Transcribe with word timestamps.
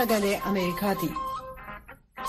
Sagalee 0.00 0.40
Ameerikaati. 0.48 1.08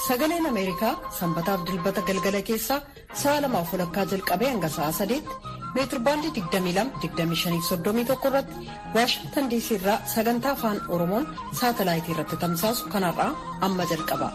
Sagaleen 0.07 0.45
Ameerikaa 0.49 0.95
sanbataaf 1.20 1.61
dilbata 1.67 2.01
galgala 2.07 2.41
keessaa 2.49 2.79
sa'a 3.21 3.41
lamaaf 3.45 3.71
walakkaa 3.73 4.03
jalqabee 4.13 4.49
hanga 4.51 4.70
sa'a 4.75 4.91
sadeetti 4.97 5.38
meetirbaandii 5.75 6.31
22-25-31 6.38 8.27
irratti 8.29 8.67
Waashintan 8.95 9.49
Diisii 9.53 9.77
irraa 9.79 9.97
sagantaa 10.15 10.52
afaan 10.57 10.81
Oromoon 10.97 11.27
saatalaayitii 11.61 12.13
irratti 12.15 12.38
tamsaasu 12.43 12.89
kanarraa 12.95 13.29
amma 13.70 13.85
jalqaba. 13.94 14.27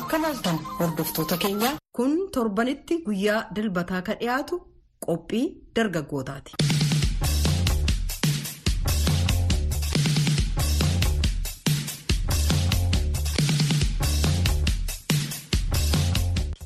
Akka 0.00 0.18
maaltan 0.26 0.58
hordoftoota 0.80 1.36
keenyaa. 1.46 1.74
Kun 1.96 2.18
torbanitti 2.34 2.98
guyyaa 3.06 3.40
dilbataa 3.54 4.02
ka 4.02 4.14
dhiyaatu 4.20 4.60
qophii 5.06 5.46
dargaggootaati. 5.76 6.52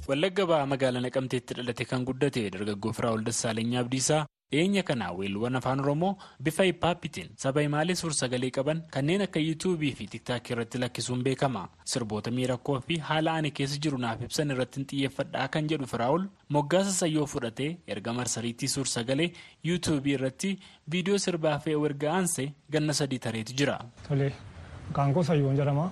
Wallagga 0.09 0.45
ba'aa 0.51 0.67
magaalaa 0.73 1.03
Naqamteetti 1.05 1.53
dhalate 1.59 1.85
kan 1.91 2.05
guddate 2.09 2.43
dargaggoo 2.55 2.93
Firaa'ol 2.97 3.23
Dassaalany 3.29 3.77
Abdiisaa 3.81 4.25
dhiyeenya 4.53 4.83
kana 4.89 5.07
weelluuwwan 5.19 5.57
afaan 5.61 5.81
Oromoo 5.85 6.17
bifa 6.41 6.65
hippaappitiin 6.69 7.29
saba 7.43 7.61
himaalee 7.65 7.97
suur-sagalee 8.01 8.51
qaban 8.59 8.79
kanneen 8.95 9.23
akka 9.27 9.41
yuutuubii 9.47 9.91
fi 9.99 10.07
tiktaakii 10.15 10.55
irratti 10.55 10.79
lakkisuun 10.81 11.23
beekama. 11.27 11.69
Sirboota 11.85 12.31
miirakkoo 12.31 12.79
fi 12.87 12.97
haala 13.09 13.35
ani 13.41 13.51
keessa 13.59 13.77
jiru 13.87 13.99
naaf 14.05 14.23
ibsan 14.29 14.51
irratti 14.55 14.85
xiyyeeffadhaa 14.93 15.49
kan 15.57 15.69
jedhu 15.73 15.87
Firaa'ol 15.93 16.25
moggaasa 16.57 16.93
sayyoo 17.01 17.27
fudhatee 17.35 17.71
erga 17.87 18.13
marsariitii 18.21 18.69
suur-sagalee 18.77 19.29
yuutuubii 19.71 20.15
irratti 20.21 20.55
viidiyoo 20.95 21.19
sirbaa 21.27 21.59
fe'uu 21.67 21.85
erga 21.91 22.15
aansee 22.15 22.49
ganna 22.71 22.93
sadii 23.03 23.19
tareetu 23.27 23.53
jira. 23.61 23.77
Maqaan 24.09 25.13
koo 25.13 25.23
Sayyoon 25.23 25.57
jedhama. 25.61 25.91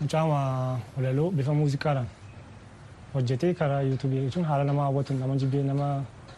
Mucaama 0.00 0.38
walaloo 0.96 1.30
bifa 1.30 1.54
muuziqaadhaan 1.62 2.08
hojjetee 3.14 3.54
karaa 3.54 3.80
yuutuubii 3.88 4.20
jechuun 4.26 4.44
haala 4.50 4.64
nama 4.64 4.82
hawwatuun 4.86 5.18
nama 5.20 5.36
jibbee 5.36 5.62
nama 5.62 5.88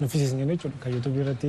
nuffisiisne 0.00 0.46
jechuudha. 0.46 0.76
Kan 0.82 0.92
yuutuubii 0.92 1.20
irratti 1.24 1.48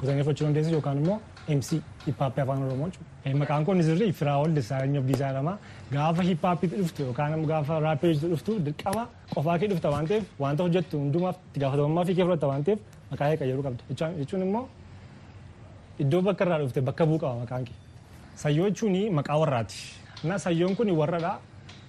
gotanii 0.00 0.22
fudhachuu 0.26 0.44
dandeessu 0.46 0.72
yookaan 0.76 0.98
immoo 1.02 1.18
MC 1.56 1.80
hiphaappii 2.06 2.42
afaan 2.44 2.62
oromoo 2.66 2.88
jechuudha. 2.88 3.34
Maqaan 3.40 3.64
koo 3.64 3.74
Nizirri 3.74 4.12
Firaa'ol 4.12 4.54
Dassaalany 4.56 4.98
Abdiisaa 4.98 5.28
jedhama. 5.32 5.58
Gaafa 5.92 6.22
hiphaappiitti 6.22 6.76
dhuftu 6.80 7.02
yookaan 7.08 7.44
gaafa 7.50 7.80
raappeejitti 7.80 8.28
dhuftu 8.32 8.58
dirqama 8.66 9.04
qofaa 9.34 9.58
kee 9.58 9.68
dhufta 9.72 9.90
waan 9.94 10.06
ta'eef 10.06 10.24
wanta 10.44 10.62
hojjettu 10.68 10.98
hundumaaf 11.02 11.36
itti 11.48 11.60
gaafatamummaa 11.60 12.04
fi 12.08 12.14
kee 12.14 12.24
fudhatta 12.28 12.46
waan 12.52 12.64
ta'eef 12.64 12.80
maqaa 13.10 13.28
kee 13.30 13.36
qayyaruu 13.42 13.62
qabda. 13.62 13.82
Jechuun 14.20 14.42
immoo 14.48 14.64
iddoo 16.02 16.22
bakka 16.22 16.44
irraa 16.44 16.58
dhufte 16.62 16.80
bakka 16.88 17.04
bu'u 17.06 17.18
qaba 17.24 17.34
maqaan 17.44 17.64
kee. 17.64 17.76
Sayyoo 18.42 18.68
jechuun 18.70 18.96
maqaa 19.20 19.38
warraati. 19.42 19.78
Na 20.24 20.38
sayyoon 20.38 20.76
kun 20.76 20.90
warradha. 21.00 21.38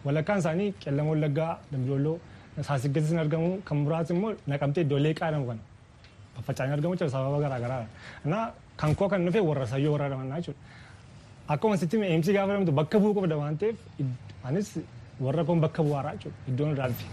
Walakkaan 0.06 0.40
isaanii 0.40 0.72
qellama 0.84 1.10
wallaggaa 1.14 1.52
dambidolloo 1.72 2.18
saasiggattis 2.64 3.14
argamu 3.24 3.62
kan 3.68 3.78
muraasni 3.84 4.16
immoo 4.18 4.32
naqamtee 4.48 4.84
iddoolee 4.86 5.14
qaadhamu 5.20 5.46
kana 5.50 5.62
faffaca'anii 6.36 6.74
argamu 6.78 6.94
jechuudha 6.96 7.12
sababa 7.16 7.40
garaa 7.44 7.60
garaadha. 7.60 7.88
Na 8.26 8.38
kan 8.78 8.96
koo 8.96 9.08
kan 9.10 9.26
dhufe 9.26 9.40
warra 9.50 9.66
sayyoo 9.74 9.92
warra 9.96 10.10
dhamannaa 10.10 10.40
jechuudha. 10.40 10.60
Akkuma 11.54 11.78
sitti 11.78 11.98
MC 11.98 12.28
gaafa 12.36 12.52
jedhamtu 12.54 12.72
bakka 12.80 12.98
bu'uu 13.00 13.14
qabda 13.18 13.36
waan 13.42 13.58
ta'eef 13.58 13.76
anis 14.48 14.70
warra 15.26 15.44
koon 15.48 15.60
bakka 15.66 15.82
bu'aaraa 15.88 16.14
jechuudha 16.16 16.38
iddoon 16.52 16.72
irraa 16.76 16.88
dhufe. 16.92 17.06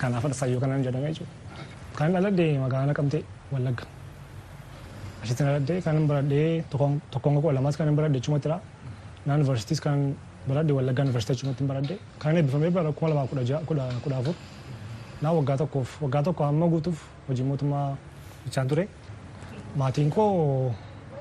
Kanaaf 0.00 0.24
sayyoo 0.40 0.60
kanaan 0.60 0.82
jedhame 0.86 1.08
jechuudha. 1.12 1.32
Kan 1.98 2.12
dhaladde 2.14 2.44
magaalaa 2.64 2.88
naqamtee 2.92 3.22
wallagga. 3.52 3.84
Ashitti 5.22 5.42
dhaladde 5.46 5.74
kan 5.86 6.06
baradhee 6.10 6.64
tokkoon 7.12 7.40
koo 7.42 7.52
lamaas 7.58 7.76
kan 7.76 7.94
baradhe 7.96 8.18
jechuumattidha. 8.18 8.58
Naan 9.26 9.38
yuunivarsiitiis 9.38 9.80
kan 9.80 9.98
baradhe 10.48 10.72
wallaggaa 10.78 11.04
yuunivarsiitii 11.04 11.36
jechuumatti 11.38 11.64
baradhe. 11.70 11.94
Kan 12.18 12.36
eebbifamee 12.36 12.70
bara 12.70 12.92
kuma 12.92 13.08
lamaa 13.14 13.26
kudha 13.30 14.16
afur. 14.18 14.34
Naa 15.22 15.32
waggaa 15.38 15.56
tokkoof 15.62 15.90
waggaa 16.02 16.22
tokko 16.26 16.44
hamma 16.44 16.66
guutuuf 16.72 16.98
hojii 17.28 17.44
mootummaa 17.50 17.96
bichaan 18.44 18.68
ture. 18.68 18.84
Maatiin 19.76 20.10
koo 20.10 20.72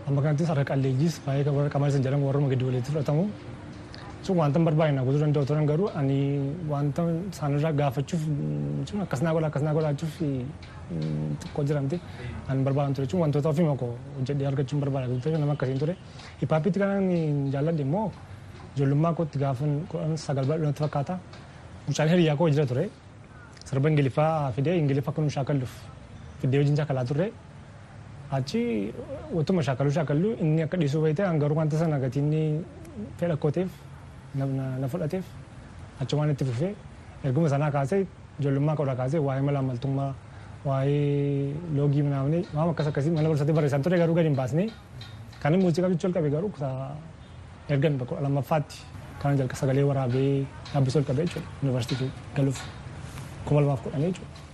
amma 0.08 0.22
kanatti 0.22 0.46
sarara 0.50 0.66
qalleeyyiis 0.72 1.20
baay'ee 1.26 1.52
warra 1.58 1.70
qaama 1.74 1.88
isa 1.92 2.00
jedhamu 2.06 2.26
warra 2.30 2.42
gadi 2.54 2.64
walitti 2.70 2.92
fudhatamu. 2.92 3.24
Sun 4.24 4.38
wanta 4.38 4.60
barbaade 4.60 4.92
na 4.96 5.04
guutuu 5.06 5.22
danda'u 5.22 5.46
turan 5.50 5.66
garuu 5.70 5.90
ani 6.00 6.18
wanta 6.70 7.02
isaanirraa 7.32 7.72
gaafachuuf 7.80 8.24
jechuun 8.80 9.02
akkas 9.06 9.22
naa 9.26 9.34
godha 9.36 9.48
akkas 9.50 9.64
naa 9.66 9.74
godhaachuuf 9.78 10.14
xiqqoo 11.42 11.64
jiramte 11.70 11.96
ani 12.50 12.62
barbaadan 12.68 12.94
ture 12.96 13.06
jechuun 13.08 13.22
wantoota 13.24 13.50
ofii 13.54 13.66
mako 13.70 13.88
hojjedhee 14.18 14.48
argachuun 14.52 14.80
barbaada 14.84 15.08
guutuu 15.14 15.38
nama 15.38 15.54
akkasiin 15.58 15.80
ture. 15.84 15.96
Hippaappiitti 16.42 16.80
kan 16.80 17.10
jaalladhe 17.54 17.82
immoo 17.88 18.12
ijoollummaa 18.76 19.14
kootti 19.14 19.38
gaafa 19.46 19.66
sagal 20.26 20.46
bal'inatti 20.50 20.82
fakkaata. 20.86 21.16
Mucaan 21.88 22.10
hiriyaa 22.14 22.36
koo 22.38 22.50
jira 22.50 22.66
ture. 22.74 22.90
Sirba 23.66 23.90
Ingiliffaa 23.90 24.52
fidee 24.56 24.78
Ingiliffa 24.82 25.12
akka 25.12 25.22
nu 25.22 25.30
shaakalluuf 25.30 25.74
fidee 26.42 26.60
wajjin 26.62 26.76
shaakalaa 26.78 27.06
turre. 27.06 27.28
Achi 28.32 28.94
utuma 29.34 29.62
shaakaluu 29.64 29.92
shaakallu 29.98 30.30
inni 30.42 30.62
akka 30.64 30.78
dhiisuu 30.78 31.02
bayte 31.02 31.24
garuu 31.40 31.58
wanta 31.58 31.78
sana 31.78 32.00
gatiin 32.00 32.64
fedha 33.20 33.36
kooteef 33.38 33.70
na 34.36 34.88
fudhateef 34.88 35.26
achumaan 36.02 36.32
itti 36.32 36.46
fufee 36.46 36.74
erguma 37.24 37.50
sanaa 37.50 37.72
kaasee 37.72 38.06
ijoollummaa 38.40 38.76
kodha 38.76 38.96
kaasee 38.96 39.20
waa'ee 39.20 39.42
mala 39.48 39.60
ammaltummaa 39.60 40.14
waa'ee 40.66 41.54
loogii 41.76 42.04
manaamne 42.08 42.40
waan 42.56 42.70
akkas 42.72 42.88
akkasii 42.92 43.12
mana 43.12 43.28
barsiisatti 43.30 43.54
barreessan 43.58 43.82
ture 43.84 43.98
garuu 44.02 44.16
gadi 44.16 44.30
hin 44.32 44.38
baasne 44.40 44.64
kan 45.44 45.54
muuziqaa 45.64 45.90
jechuu 45.94 46.08
ol 46.10 46.14
qabe 46.18 46.30
garuu 46.36 46.52
ergan 47.70 47.98
bakka 48.00 48.22
lammaffaatti 48.26 48.78
kan 49.22 49.38
jalqa 49.38 49.56
sagalee 49.62 49.84
waraabee 49.92 50.46
dhaabbisuu 50.74 51.00
ol 51.02 51.06
qabe 51.10 51.22
jechuudha 51.28 51.48
yuunivarsiitii 51.62 52.10
galuuf 52.38 52.60
kuma 53.46 53.62
lamaaf 53.62 53.82
kudhanii 53.88 54.12
jechuudha. 54.14 54.50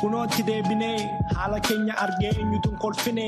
Kunootti 0.00 0.42
deebinee 0.46 0.96
haala 1.36 1.58
keenya 1.66 1.94
argee 2.04 2.30
eenyutu 2.40 2.70
kolfine 2.82 3.24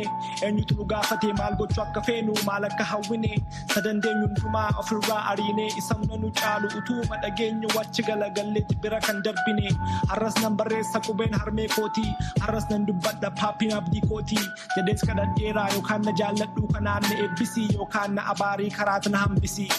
eenyutu 0.46 0.74
nu 0.78 0.84
gaafate 0.90 1.32
maal 1.38 1.54
gochuu 1.60 1.82
akka 1.84 2.02
feenu 2.08 2.34
maal 2.48 2.64
akka 2.68 2.84
hawwine 2.90 3.30
sadandeenyu 3.74 4.26
hundumaa 4.26 4.66
ofirraa 4.82 5.22
ariinee 5.30 5.66
isamna 5.82 6.16
nu 6.24 6.30
caalu 6.40 6.68
utuuma 6.80 7.16
dhageenyu 7.22 7.68
wachi 7.76 8.02
galagalleetti 8.08 8.76
bira 8.82 9.00
kan 9.06 9.22
darbine 9.22 9.72
har'as 10.12 10.36
nan 10.42 10.56
barreessa 10.60 11.00
qubeen 11.08 11.32
harmee 11.40 11.68
kootii 11.76 12.12
har'as 12.44 12.68
nan 12.70 12.86
dubbadha 12.90 13.30
paappiin 13.42 13.72
abdii 13.80 14.04
kootii 14.12 14.44
jedhees 14.76 15.06
kadhadheeraa 15.10 15.68
yookaan 15.76 16.04
na 16.10 16.12
jaalladhu 16.22 16.68
kanaan 16.76 17.02
na 17.10 17.14
eebbisii 17.26 17.68
yookaan 17.78 18.14
na 18.20 18.26
abaarii 18.34 18.70
karaat 18.80 19.06
na 19.14 19.18
hambisii. 19.24 19.70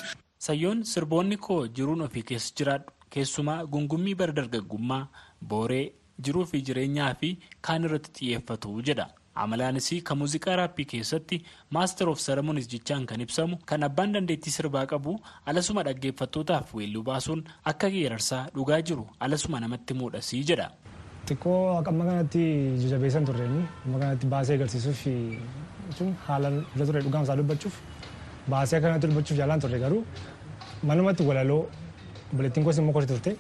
Sayyoon 0.48 0.84
sirboonni 0.94 1.38
koo 1.38 1.68
jiruun 1.68 2.02
ofii 2.02 2.24
keessa 2.32 2.54
jiraadhu 2.60 2.92
keessumaa 3.16 3.64
gungummii 3.66 4.16
bara 4.16 4.34
dargaggummaa 4.42 5.08
booree. 5.54 5.86
jiruu 6.26 6.42
fi 6.52 6.60
jireenyaa 6.68 7.14
fi 7.20 7.28
kaan 7.66 7.84
irratti 7.88 8.12
xiyyeeffatu 8.16 8.72
jedha 8.88 9.04
amalaanis 9.44 9.86
kan 10.08 10.18
muuziqaa 10.22 10.56
raappii 10.60 10.86
keessatti 10.94 11.38
maaster 11.78 12.10
of 12.14 12.20
saramonis 12.24 12.68
jechaan 12.74 13.06
kan 13.12 13.22
ibsamu 13.26 13.56
kan 13.70 13.84
abbaan 13.88 14.12
dandeettii 14.16 14.54
sirbaa 14.56 14.84
qabu 14.94 15.14
alasuma 15.54 15.84
dhaggeeffattootaaf 15.88 16.74
weelluu 16.80 17.04
baasuun 17.12 17.44
akka 17.74 17.90
geerarsaa 17.96 18.42
dhugaa 18.58 18.82
jiru 18.90 19.06
alasuma 19.28 19.60
namatti 19.66 19.94
muudhasii 20.02 20.44
jedha. 20.52 20.68
Xiqqoo 21.28 21.58
amma 21.94 22.04
kanatti 22.12 22.44
jajjabeessan 22.84 23.26
turreeni 23.32 23.64
amma 23.86 23.98
kanatti 24.06 24.28
baasee 24.36 24.56
agarsiisuuf 24.60 25.02
haala 26.28 26.50
irra 26.76 26.86
ture 26.90 27.02
dhugaamsaa 27.08 27.40
dubbachuuf 27.42 27.76
baasee 28.56 28.78
akkanatti 28.80 29.08
dubbachuuf 29.14 29.38
jaalaan 29.42 29.62
turre 29.68 29.80
garuu 29.86 30.04
manumatti 30.90 31.24
walaloo 31.30 31.64
bulettiin 32.36 32.64
koos 32.66 32.78
immoo 32.78 32.94
kooti 32.94 33.08
turte. 33.14 33.32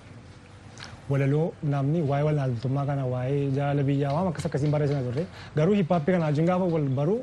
walaloo 1.09 1.53
namni 1.73 2.01
waa'ee 2.09 2.25
walnaaltummaa 2.27 2.85
kana 2.85 3.03
waa'ee 3.13 3.49
jaalala 3.57 3.83
biyyaa 3.83 4.13
waan 4.13 4.27
akkas 4.29 4.45
akkasiin 4.45 4.71
barreessina 4.73 5.01
turre 5.07 5.23
garuu 5.57 5.75
hiphaappii 5.79 6.13
kana 6.15 6.25
wajjin 6.29 6.45
gaafa 6.49 6.65
wal 6.73 6.85
baruu 6.99 7.19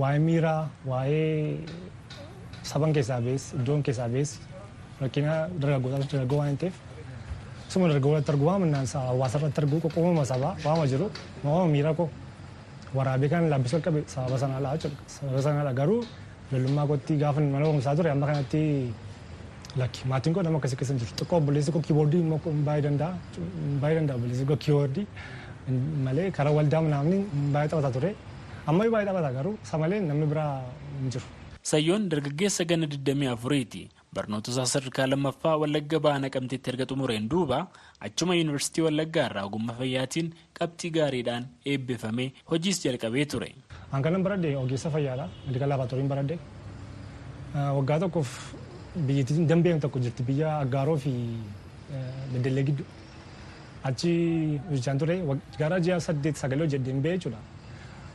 waa'ee 0.00 0.18
miiraa 0.26 0.60
waa'ee 0.90 1.56
saban 2.70 2.92
keessaa 2.96 3.20
bees 3.26 3.44
iddoon 3.58 3.82
keessaa 3.86 4.08
bees 4.14 4.30
rakkina 5.00 5.36
dargaggootaa 5.60 6.00
dargaggoo 6.12 6.40
waan 6.42 6.58
ta'eef 6.62 6.76
suma 7.72 7.88
dargaggoo 7.88 8.12
irratti 8.12 8.32
arguu 8.34 8.48
waan 8.50 8.74
hawaasa 8.94 9.38
irratti 9.40 9.60
arguu 9.64 9.80
qoqqoomama 9.84 10.24
sabaa 10.32 10.52
waama 10.64 10.84
jiru 10.92 11.06
waama 11.44 11.66
miira 11.76 11.94
koo 12.00 12.08
waraabee 12.98 13.30
kan 13.32 13.48
laabbisuu 13.52 13.80
qabe 13.86 14.04
sababa 14.14 14.38
sanaa 14.44 14.76
sababa 15.16 15.40
sanaa 15.46 15.72
garuu 15.80 16.00
ijoollummaa 16.50 16.86
kootti 16.90 17.16
gaafa 17.24 17.40
mana 17.40 17.64
barumsaa 17.64 17.96
ture 17.96 18.10
amma 18.12 18.26
kanatti 18.30 18.60
lakki 19.80 20.08
maatiin 20.12 20.34
koo 20.36 20.42
nama 20.46 20.58
akkasii 20.60 20.78
keessa 20.80 20.94
jiru 21.02 21.12
xiqqoo 21.18 21.36
obboleessi 21.40 21.72
koo 21.74 21.82
kiiboordii 21.86 22.22
baay'ee 22.68 22.84
danda'a 22.88 23.12
baay'ee 23.82 23.98
danda'a 24.00 24.16
obboleessi 24.18 24.44
koo 24.50 24.56
kiiboordii 24.64 25.06
malee 26.06 26.30
karaa 26.38 26.54
waldaa 26.58 26.82
naamni 26.94 27.18
baay'ee 27.54 27.70
taphata 27.74 27.90
ture 27.96 28.10
amma 28.72 28.84
baay'ee 28.94 29.08
taphata 29.10 29.30
garuu 29.38 29.54
isa 29.64 29.78
malee 29.84 30.00
namni 30.10 30.26
biraa 30.34 30.52
hin 31.00 31.10
jiru. 31.16 31.26
Sayyoon 31.70 32.08
dargaggeessa 32.12 32.64
ganna 32.70 32.86
24ti. 32.92 33.82
Barnoota 34.16 34.50
isaa 34.52 34.66
sadarkaa 34.70 35.06
lammaffaa 35.10 35.52
Wallagga 35.62 35.98
Ba'aa 36.04 36.18
Naqamteetti 36.24 36.68
erga 36.72 36.84
xumureen 36.90 37.28
duuba 37.32 37.58
achuma 38.06 38.34
yuunivarsiitii 38.38 38.84
Wallaggaa 38.86 39.26
irraa 39.30 39.44
ogummaa 39.48 39.76
fayyaatiin 39.78 40.28
qabxii 40.58 40.90
gaariidhaan 40.96 41.44
eebbifamee 41.74 42.28
hojiis 42.50 42.82
jalqabee 42.84 43.24
ture. 43.34 43.48
Hanqanan 43.94 44.22
baradhe 44.26 44.50
ogeessa 44.64 44.90
fayyaadha. 44.96 45.26
Meedikaal 45.46 45.70
laabaatoorii 45.74 46.08
baradhe. 46.14 46.36
waggaa 47.78 47.98
tokkoof 48.04 48.30
biyyattiin 48.96 49.46
dambeen 49.48 49.80
tokko 49.80 49.98
jirti 50.04 50.22
biyya 50.28 50.58
aggaaroo 50.64 50.96
fi 51.04 51.12
beddellee 52.32 52.64
gidduu 52.68 52.86
achi 53.90 54.12
hojjechaan 54.68 54.98
ture 55.02 55.16
gara 55.58 55.78
ji'a 55.86 56.00
saddeet 56.06 56.36
sagalee 56.42 56.64
hojjedheen 56.66 57.00
ba'e 57.04 57.14
jechuudha. 57.16 57.38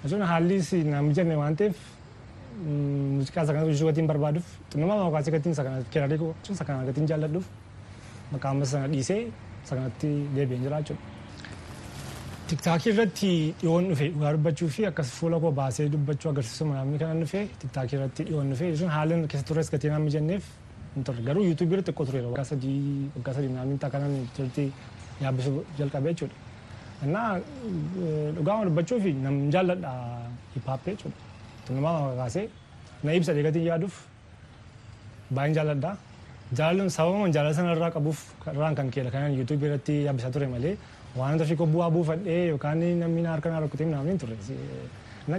Jechuun 0.03 0.21
haalli 0.31 0.57
na 0.91 1.01
mijanne 1.09 1.35
waan 1.41 1.55
ta'eef 1.61 1.77
muuziqaa 2.65 3.43
isa 3.43 3.53
kanatti 3.53 3.69
hojjechuu 3.69 3.89
gatiin 3.89 4.07
barbaaduuf 4.11 4.47
xummaa 4.71 4.97
maqaasii 5.07 5.33
gatiin 5.35 5.53
isa 5.57 5.63
kanatti 5.67 5.89
kiraarii 5.93 6.31
isa 6.55 6.63
kana 6.69 6.85
gatiin 6.89 7.07
jaalladhuuf 7.11 7.47
maqaa 8.31 8.51
amma 8.55 8.65
sana 8.73 8.87
dhiisee 8.93 9.21
isa 9.65 9.73
kanatti 9.75 10.09
deebi'een 10.35 10.63
jira 10.67 10.79
jechuudha. 10.81 11.03
Tiktaakii 12.49 12.91
irratti 12.93 13.29
dhiyoon 13.61 13.89
dhufe 13.89 14.05
dhugaa 14.13 14.31
dubbachuu 14.37 14.69
fi 14.75 14.85
akkas 14.89 15.09
fuula 15.17 15.39
koo 15.43 15.51
baasee 15.59 15.89
dubbachuu 15.95 16.29
agarsiisu 16.31 16.65
namni 16.69 16.97
kanan 17.01 17.19
dhufe 17.23 17.41
tiktaakii 17.63 17.97
irratti 17.99 18.23
dhiyoon 18.29 18.49
dhufe 18.53 18.65
jechuun 18.71 18.91
haalli 18.95 19.19
keessa 19.33 19.47
tures 19.49 19.71
gatii 19.73 19.89
nama 19.93 20.05
mijanneef 20.05 20.43
hin 20.45 20.53
turre 20.55 20.66
garuu 21.27 21.43
yuutuubii 21.49 21.73
irratti 21.75 21.91
xiqqoo 21.91 22.05
ture 22.09 22.21
waggaa 22.27 22.45
sadii 22.51 23.09
waggaa 23.15 23.33
sadii 23.37 23.51
namni 23.57 23.77
ta'a 23.83 23.89
kanan 23.95 24.13
turtii 24.37 24.71
yaabbisuu 25.23 25.63
jalqabee 25.79 26.13
jechuudha. 26.13 26.35
Innaa 27.05 27.39
dhugaa 28.35 28.65
dubbachuu 28.65 28.99
fi 29.05 29.13
nam 29.13 29.35
jaalladha 29.55 29.91
hiphaappee 30.55 30.95
jechuudha. 30.95 31.17
Tunumaa 31.67 31.95
kaasee 32.19 32.45
na 33.03 33.13
ibsa 33.13 33.33
deegatiin 33.37 33.65
yaaduuf 33.69 33.95
baay'een 35.35 35.55
jaalladha. 35.57 35.91
Jaalalluun 36.57 36.89
sababa 36.97 37.27
jaalala 37.35 37.53
sana 37.53 37.73
irraa 37.75 37.91
qabuuf 37.97 38.19
irraan 38.53 38.75
kan 38.75 38.89
keela 38.95 39.11
kanan 39.15 39.33
yuutuubii 39.39 39.67
irratti 39.69 39.95
yaabbisaa 40.07 40.31
ture 40.35 40.47
malee 40.47 40.77
waan 41.19 41.39
fi 41.49 41.55
bu'aa 41.73 41.89
buufadhee 41.95 42.47
yookaan 42.51 42.79
namni 43.03 43.21
na 43.25 43.29
harka 43.35 43.49
na 43.51 43.59
rukkutee 43.65 43.85
naaf 43.93 44.05
hin 44.11 44.17
turre. 44.17 44.37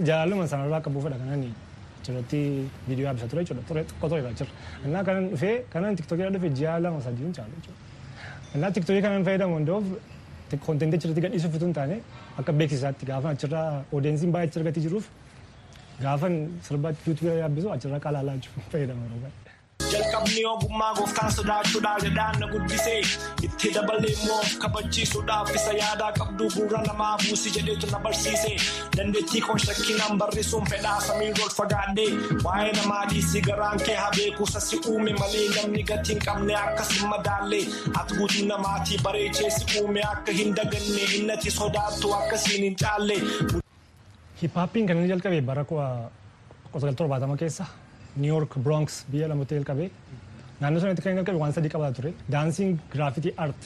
Jaalalluma 0.09 0.47
sana 0.47 0.67
irraa 0.69 0.81
qabuufadha 0.87 1.17
kanan 1.23 1.43
achirratti 2.01 2.39
viidiyoo 2.87 3.07
yaabbisaa 3.09 3.29
ture 3.33 3.43
jechuudha. 3.43 3.83
Xiqqoo 3.89 4.09
ture 4.13 4.21
achirra. 4.33 4.53
Innaa 4.85 5.03
kanan 5.09 5.29
dhufee 5.33 5.55
kanan 5.73 5.95
tiktookii 5.99 6.25
irra 6.27 6.33
dhufee 6.37 6.51
ji'a 6.61 6.79
lama 6.85 7.01
sadii 7.07 7.25
hin 7.27 7.33
caalu 7.39 7.53
jechuudha. 7.57 7.79
Innaa 8.55 8.71
tiktookii 8.77 9.03
kanan 9.07 9.25
fayyadamu 9.29 9.53
hundoof 9.59 9.85
kontentii 10.67 10.97
achirratti 10.99 11.21
gadhiisuuf 11.25 11.55
utuu 11.57 11.67
hin 11.69 11.75
taane 11.79 11.97
akka 12.43 12.51
beeksisaatti 12.61 13.05
gaafa 13.11 13.29
achirraa 13.35 13.67
oodeensiin 13.97 14.31
baay'ee 14.35 14.49
achirra 14.51 14.65
gatii 14.69 14.83
jiruuf 14.87 15.05
gaafan 16.05 16.35
sirba 16.67 16.89
yuutuubii 17.05 17.37
yaabbisu 17.43 17.67
achirra 17.75 17.99
qalaalaa 18.05 18.35
fayyadamu 18.73 19.01
yeroo 19.05 19.19
baay'ee. 19.25 19.48
Jalqabni 19.87 20.41
ogummaa 20.45 20.93
gooftaan 20.97 21.31
sodaachuudhaaf 21.35 22.01
jedhaan 22.03 22.35
na 22.39 22.47
guddisee 22.51 22.99
itti 23.47 23.71
dabalee 23.75 24.11
immoo 24.15 24.41
kabachiisuudhaaf 24.63 25.49
isa 25.59 25.73
yaadaa 25.77 26.09
qabdu 26.19 26.49
gurra 26.55 26.81
namaa 26.87 27.13
buusi 27.23 27.53
jedheetu 27.55 27.87
na 27.93 27.99
barsiise 28.05 28.51
dandeettii 28.97 29.41
koon 29.47 29.59
shakkinaan 29.65 30.17
barrisuun 30.21 30.67
fedhaa 30.73 30.99
samii 31.07 31.31
ol 31.45 31.53
fagaadhee 31.59 32.09
waa'ee 32.43 32.73
namaa 32.79 33.01
dhiisii 33.13 33.41
garaan 33.49 33.79
kee 33.85 33.95
habeeku 34.03 34.47
sasi 34.53 34.81
uume 34.93 35.13
malee 35.23 35.47
namni 35.55 35.83
gatii 35.93 36.13
hin 36.15 36.23
qabne 36.27 36.55
akkas 36.65 36.93
hin 36.99 37.09
madaallee 37.15 37.63
ati 38.03 38.19
guutuu 38.21 38.45
namaatii 38.53 39.01
bareechee 39.09 39.49
si 39.57 39.81
uume 39.81 40.03
akka 40.13 40.31
hin 40.43 40.55
daganne 40.61 41.03
innati 41.19 41.51
sodaattu 41.59 42.13
akkasiin 42.21 42.63
hin 42.69 42.75
caalle. 42.85 43.17
Hippaappiin 44.41 44.87
kan 44.87 44.97
inni 44.97 45.09
jalqabe 45.15 45.41
bara 45.51 45.63
kudha 45.71 45.87
sagal 46.81 46.93
torbaatama 47.03 47.37
keessa 47.43 47.65
York 48.31 48.55
Bronx 48.65 49.03
biyya 49.11 49.27
lamatti 49.31 49.55
jalqabee 49.59 49.89
naannoo 50.61 50.81
sanatti 50.83 51.01
kan 51.05 51.15
jalqabe 51.19 51.37
waan 51.43 51.53
sadii 51.57 51.69
qabaa 51.75 51.91
ture 51.97 52.11
daansiing 52.35 52.73
giraafitii 52.93 53.33
art 53.45 53.61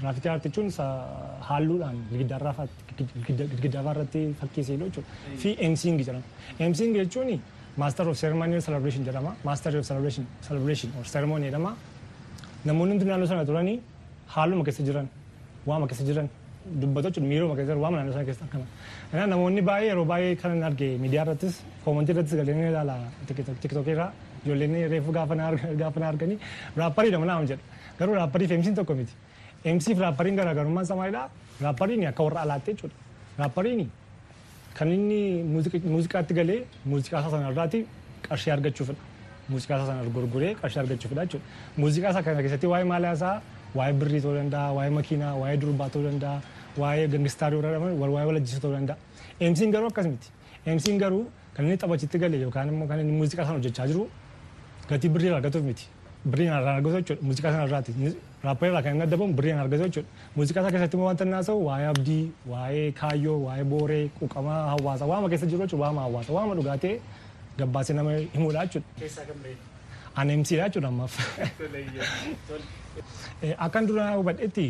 giraafitii 0.00 0.30
art 0.34 0.44
jechuun 0.46 0.68
halluudhaan 1.48 1.96
girgiddaa 2.12 3.82
irratti 3.94 4.22
fakkiisee 4.40 4.76
jechuudha 4.82 5.36
fi 5.42 5.56
emsiing 5.68 5.98
jedhama 6.00 6.22
emsiing 6.66 6.94
jechuun 7.00 7.30
master 7.82 8.08
of 8.10 8.16
ceremonial 8.22 8.60
celebration 8.68 9.04
jedhama 9.08 9.32
master 9.48 9.72
of 9.78 9.84
celebration 9.90 10.26
celebration 10.48 10.90
or 10.98 11.04
ceremony 11.14 11.44
jedhama 11.50 11.72
namoonni 12.68 12.92
hundi 12.94 13.04
naannoo 13.10 13.28
sana 13.32 13.44
turanii 13.50 13.76
haaluma 14.34 14.64
keessa 14.68 14.82
jiran 14.88 15.08
waama 15.70 15.86
keessa 15.90 16.04
jiran 16.10 16.28
dubbatu 16.82 17.08
jechuudha 17.08 17.28
miiruma 17.32 17.54
keessa 17.56 17.68
jiran 17.72 17.82
waama 17.84 17.96
naannoo 17.98 18.14
sana 18.16 18.24
keessa 18.28 18.44
akkana. 18.48 18.64
Kanaaf 19.10 19.28
namoonni 19.32 19.62
baay'ee 19.68 19.88
yeroo 19.90 20.04
baay'ee 20.12 20.34
kan 20.42 20.62
arge 20.68 20.88
miidiyaa 21.02 21.24
irrattis 21.26 21.54
koomantii 21.84 22.12
irrattis 22.14 22.34
galee 22.40 22.54
ni 22.58 22.66
ilaala 22.72 22.96
tiktookii 23.62 23.92
irraa 23.96 24.10
ijoolleen 24.44 24.74
reefu 24.92 25.12
gaafa 25.12 25.34
na 25.34 26.08
arganii 26.12 26.38
raapparii 26.76 27.10
dha 27.14 27.18
naam 27.32 27.46
jedha 27.46 27.62
garuu 27.98 28.14
raapparii 28.20 28.48
fi 28.50 28.54
emsiin 28.58 28.74
tokko 28.74 28.94
miti. 28.94 29.12
Fi 29.84 29.94
raappariin 30.04 30.36
garaagarummaan 30.40 30.84
isaa 30.86 30.96
maalidha? 31.00 31.22
Raappariin 31.62 32.06
akka 32.12 32.22
warra 32.26 32.40
alaatti 32.46 32.70
jechuudha. 32.72 32.94
Raappariin 33.38 33.88
kan 34.78 34.88
inni 34.92 35.42
muuziqaatti 35.92 36.34
galee 36.34 36.58
muuziqaa 36.84 37.20
isaa 37.20 37.30
sana 37.34 37.50
irraati 37.52 37.80
qarshii 38.28 38.52
argachuufidha. 38.56 39.00
Muuziqaa 39.48 39.76
isaa 39.78 39.86
sana 39.90 40.10
gurguree 40.16 40.52
qarshii 40.62 40.80
argachuufidha 40.84 41.24
jechuudha. 41.26 41.46
Muuziqaa 41.80 42.10
isaa 42.14 42.22
kana 42.26 42.42
keessatti 42.46 42.66
waa'ee 42.72 42.88
maalii 42.92 43.12
isaa 43.18 43.34
waa'ee 43.76 43.92
birrii 44.00 44.20
ta'uu 44.24 44.34
danda'a, 44.38 44.68
waa'ee 44.76 44.90
makiinaa, 44.98 45.34
waa'ee 45.40 45.56
durbaa 45.62 45.88
ta'uu 45.94 46.04
danda'a, 46.08 46.36
waa'ee 46.82 47.08
gangistaarii 47.08 47.60
waa'ee 47.62 48.26
walajjisuu 48.30 48.60
ta'uu 48.60 48.74
danda'a. 48.76 48.96
MC'n 49.40 49.70
garuu 49.74 49.88
akkas 49.92 50.06
miti. 50.06 50.28
MC'n 50.66 50.98
garuu 50.98 51.26
kan 51.54 51.64
inni 51.64 51.76
taphachitti 51.76 52.18
galee 52.18 52.40
yookaan 52.40 52.68
immoo 52.68 52.88
kan 52.88 53.00
inni 53.00 53.12
muuziqaa 53.18 53.44
sana 53.44 53.58
hojjechaa 53.58 53.86
jiru 53.90 54.08
gatii 54.88 55.08
birrii 55.08 55.30
argatuuf 55.38 55.64
miti. 55.64 55.84
Birrii 56.24 56.46
irraa 56.46 56.74
argatu 56.76 56.96
jechuudha. 56.96 57.22
Muuziqaa 57.26 57.52
sana 57.52 57.64
irraati. 57.68 57.92
Raapparii 58.44 58.70
irraa 58.72 58.82
kan 58.86 58.92
inni 58.96 59.04
adda 59.06 59.16
bahu 59.20 59.32
birrii 59.38 59.52
argatu 59.52 59.82
jechuudha. 59.84 60.08
Muuziqaa 60.36 60.60
isaa 60.64 60.72
keessatti 60.74 60.96
immoo 60.96 61.08
wanta 61.10 61.24
naasa'u 61.24 61.60
waa'ee 61.68 61.88
abdii, 61.92 62.24
waa'ee 62.52 62.88
kaayyoo, 63.00 63.38
waa'ee 63.46 63.64
booree, 63.74 64.04
quuqamaa 64.18 64.60
hawaasaa 64.72 65.08
waama 65.12 65.26
keessa 65.28 65.46
jiru 65.52 65.62
jechuudha. 65.64 65.84
Waama 65.84 66.00
hawaasaa, 66.06 66.34
waama 66.38 66.54
dhugaatee 66.60 66.94
gabbaasee 67.58 67.94
nama 68.00 68.10
himuudha 68.34 68.60
jechuudha. 68.66 68.88
Keessaa 69.00 69.24
kan 69.30 69.38
biree. 69.42 69.58
An 70.16 70.28
MC'dha 70.40 70.64
jechuudha 70.68 70.88
ammaaf. 70.88 71.14
Akkan 73.68 73.84
dura 73.86 74.04
hubadhetti 74.16 74.66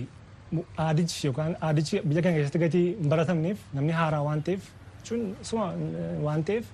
aadichi 0.87 1.27
yookaan 1.29 1.53
aadichi 1.69 2.01
biyya 2.09 2.23
keenya 2.25 2.39
keessatti 2.41 2.61
gatii 2.65 2.85
hin 3.01 3.09
baratamneef 3.13 3.59
namni 3.79 3.93
haaraa 4.01 4.23
waan 4.29 4.43
ta'eef 4.49 4.63
jechuun 5.03 5.23
suma 5.51 5.67
waan 6.27 6.43
ta'eef 6.51 6.65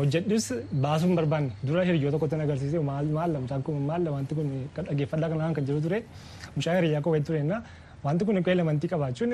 hojjedhus 0.00 0.46
baasuu 0.84 1.08
hin 1.10 1.16
barbaanne 1.20 1.50
dura 1.68 1.84
hiriyyoo 1.88 2.12
tokkotti 2.14 2.36
na 2.40 2.44
agarsiise 2.48 2.78
maal 2.90 3.06
maal 3.18 3.32
mucaan 3.44 3.62
kun 3.68 3.78
maal 3.90 4.04
wanti 4.16 4.34
kun 4.40 4.50
dhaggeeffadhaa 4.76 5.30
kanaan 5.32 5.54
kan 5.58 5.64
jiru 5.70 5.80
ture 5.86 5.98
mucaa 6.56 6.74
hiriyyaa 6.78 7.02
koo 7.06 7.14
ture 7.30 7.42
na 7.52 7.62
wanti 8.04 8.24
kun 8.26 8.36
akka 8.40 8.50
elementii 8.56 8.88
qabaachuun 8.92 9.32